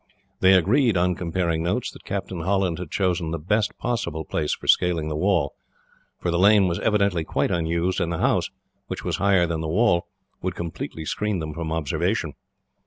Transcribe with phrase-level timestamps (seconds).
[0.39, 4.65] They agreed, on comparing notes, that Captain Holland had chosen the best possible place for
[4.65, 5.53] scaling the wall,
[6.19, 8.49] for the lane was evidently quite unused, and the house,
[8.87, 10.07] which was higher than the wall,
[10.41, 12.33] would completely screen them from observation.